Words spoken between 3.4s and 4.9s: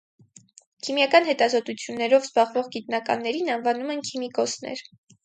անվանում են քիմիկոսներ։